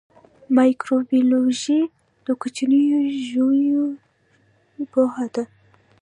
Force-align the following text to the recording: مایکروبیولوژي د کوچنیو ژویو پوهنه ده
مایکروبیولوژي 0.57 1.81
د 2.25 2.27
کوچنیو 2.41 2.99
ژویو 3.29 3.85
پوهنه 4.91 5.27
ده 5.33 5.43